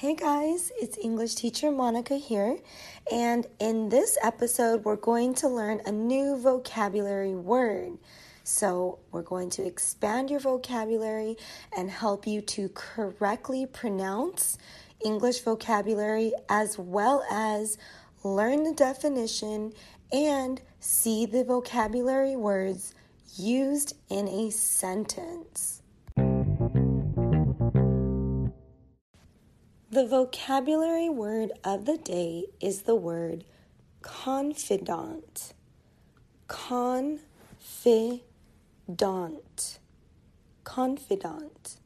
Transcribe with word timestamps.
Hey 0.00 0.14
guys, 0.14 0.72
it's 0.80 0.96
English 0.96 1.34
teacher 1.34 1.70
Monica 1.70 2.14
here, 2.14 2.56
and 3.12 3.46
in 3.58 3.90
this 3.90 4.16
episode, 4.22 4.82
we're 4.82 4.96
going 4.96 5.34
to 5.34 5.46
learn 5.46 5.82
a 5.84 5.92
new 5.92 6.38
vocabulary 6.38 7.34
word. 7.34 7.98
So, 8.42 9.00
we're 9.12 9.20
going 9.20 9.50
to 9.50 9.66
expand 9.66 10.30
your 10.30 10.40
vocabulary 10.40 11.36
and 11.76 11.90
help 11.90 12.26
you 12.26 12.40
to 12.40 12.70
correctly 12.70 13.66
pronounce 13.66 14.56
English 15.04 15.40
vocabulary 15.40 16.32
as 16.48 16.78
well 16.78 17.22
as 17.30 17.76
learn 18.24 18.64
the 18.64 18.72
definition 18.72 19.74
and 20.10 20.62
see 20.78 21.26
the 21.26 21.44
vocabulary 21.44 22.36
words 22.36 22.94
used 23.36 23.94
in 24.08 24.28
a 24.28 24.48
sentence. 24.48 25.79
The 29.92 30.06
vocabulary 30.06 31.08
word 31.08 31.50
of 31.64 31.84
the 31.84 31.96
day 31.96 32.44
is 32.60 32.82
the 32.82 32.94
word 32.94 33.42
confidant. 34.02 35.52
Confidant. 36.46 37.18
Confidant. 40.62 41.76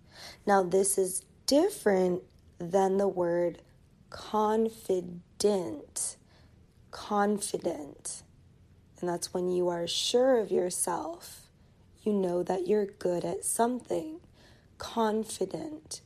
Now, 0.47 0.63
this 0.63 0.99
is 0.99 1.25
different 1.47 2.23
than 2.59 2.99
the 2.99 3.09
word 3.09 3.63
confident. 4.11 5.23
Confident. 6.91 8.23
And 9.01 9.09
that's 9.09 9.33
when 9.33 9.49
you 9.49 9.71
are 9.71 9.87
sure 9.87 10.37
of 10.41 10.51
yourself. 10.51 11.49
You 12.02 12.13
know 12.13 12.43
that 12.43 12.66
you're 12.66 12.85
good 12.85 13.25
at 13.25 13.47
something. 13.47 14.21
Confident. 14.77 16.02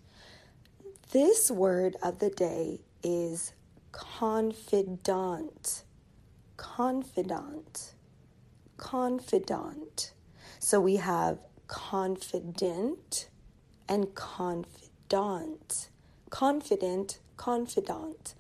This 1.11 1.51
word 1.51 1.97
of 2.03 2.19
the 2.19 2.29
day 2.29 2.81
is 3.03 3.55
confidant. 3.93 5.85
Confidant. 6.59 7.95
Confidant. 8.77 10.13
So 10.59 10.81
we 10.83 10.97
have 10.97 11.39
confident 11.67 13.31
and 13.89 14.15
confidant. 14.15 15.89
Confident, 16.29 17.21
confidant. 17.39 18.35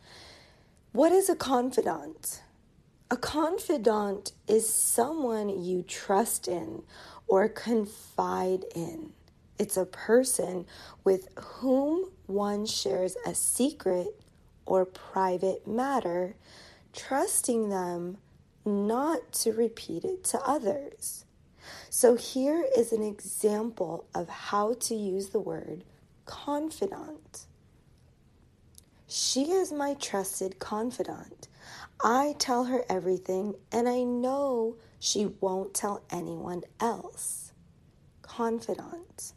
What 0.92 1.10
is 1.10 1.30
a 1.30 1.36
confidant? 1.36 2.42
A 3.10 3.16
confidant 3.16 4.32
is 4.46 4.68
someone 4.68 5.48
you 5.64 5.82
trust 5.82 6.46
in 6.46 6.82
or 7.26 7.48
confide 7.48 8.66
in. 8.74 9.14
It's 9.58 9.76
a 9.76 9.84
person 9.84 10.66
with 11.04 11.28
whom 11.36 12.10
one 12.26 12.66
shares 12.66 13.16
a 13.26 13.34
secret 13.34 14.08
or 14.66 14.84
private 14.84 15.66
matter, 15.66 16.34
trusting 16.92 17.70
them 17.70 18.18
not 18.64 19.32
to 19.32 19.52
repeat 19.52 20.04
it 20.04 20.24
to 20.24 20.40
others. 20.42 21.24
So, 21.90 22.14
here 22.14 22.64
is 22.76 22.92
an 22.92 23.02
example 23.02 24.04
of 24.14 24.28
how 24.28 24.74
to 24.74 24.94
use 24.94 25.30
the 25.30 25.40
word 25.40 25.84
confidant. 26.24 27.46
She 29.06 29.50
is 29.52 29.72
my 29.72 29.94
trusted 29.94 30.58
confidant. 30.58 31.48
I 32.04 32.36
tell 32.38 32.64
her 32.64 32.84
everything, 32.88 33.54
and 33.72 33.88
I 33.88 34.02
know 34.02 34.76
she 35.00 35.26
won't 35.40 35.74
tell 35.74 36.02
anyone 36.10 36.62
else. 36.78 37.52
Confidant. 38.22 39.32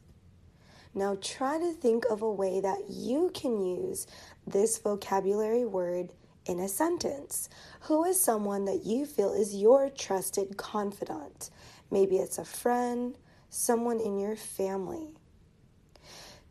Now 0.94 1.17
try 1.22 1.58
to 1.58 1.73
think 1.73 2.06
of 2.09 2.22
a 2.22 2.31
way 2.31 2.59
that 2.59 2.89
you 2.89 3.31
can 3.34 3.66
use 3.66 4.08
this 4.45 4.78
vocabulary 4.78 5.66
word 5.66 6.11
in 6.45 6.59
a 6.59 6.68
sentence. 6.68 7.50
Who 7.81 8.03
is 8.03 8.19
someone 8.19 8.66
that 8.66 8.85
you 8.85 9.06
feel 9.06 9.34
is 9.34 9.56
your 9.56 9.90
trusted 9.90 10.57
confidant? 10.57 11.50
Maybe 11.90 12.18
it's 12.18 12.38
a 12.38 12.46
friend, 12.46 13.18
someone 13.50 14.00
in 14.00 14.19
your 14.19 14.35
family. 14.35 15.13